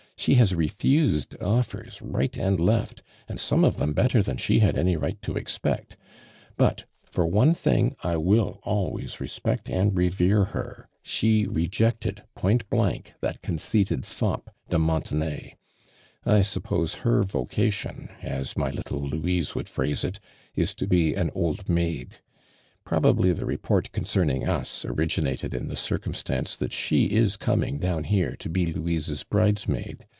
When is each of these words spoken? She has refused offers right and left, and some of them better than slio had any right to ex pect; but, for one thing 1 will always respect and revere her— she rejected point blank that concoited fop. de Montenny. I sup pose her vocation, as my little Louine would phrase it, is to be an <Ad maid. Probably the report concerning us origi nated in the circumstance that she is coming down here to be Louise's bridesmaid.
She 0.17 0.35
has 0.35 0.53
refused 0.53 1.35
offers 1.41 1.99
right 1.99 2.37
and 2.37 2.59
left, 2.59 3.01
and 3.27 3.39
some 3.39 3.63
of 3.65 3.77
them 3.77 3.91
better 3.93 4.21
than 4.21 4.37
slio 4.37 4.59
had 4.61 4.77
any 4.77 4.95
right 4.95 5.19
to 5.23 5.35
ex 5.35 5.57
pect; 5.57 5.97
but, 6.57 6.83
for 7.03 7.25
one 7.25 7.55
thing 7.55 7.95
1 8.03 8.23
will 8.23 8.59
always 8.61 9.19
respect 9.19 9.67
and 9.67 9.97
revere 9.97 10.43
her— 10.53 10.87
she 11.01 11.47
rejected 11.47 12.21
point 12.35 12.69
blank 12.69 13.15
that 13.21 13.41
concoited 13.41 14.05
fop. 14.05 14.53
de 14.69 14.77
Montenny. 14.77 15.55
I 16.23 16.43
sup 16.43 16.65
pose 16.65 16.93
her 17.01 17.23
vocation, 17.23 18.09
as 18.21 18.55
my 18.55 18.69
little 18.69 19.01
Louine 19.01 19.47
would 19.55 19.67
phrase 19.67 20.03
it, 20.03 20.19
is 20.53 20.75
to 20.75 20.85
be 20.85 21.15
an 21.15 21.31
<Ad 21.35 21.67
maid. 21.67 22.17
Probably 22.83 23.33
the 23.33 23.45
report 23.47 23.91
concerning 23.91 24.47
us 24.47 24.85
origi 24.87 25.23
nated 25.23 25.55
in 25.55 25.67
the 25.67 25.75
circumstance 25.75 26.55
that 26.57 26.73
she 26.73 27.05
is 27.05 27.37
coming 27.37 27.79
down 27.79 28.03
here 28.03 28.35
to 28.35 28.49
be 28.49 28.71
Louise's 28.71 29.23
bridesmaid. 29.23 30.05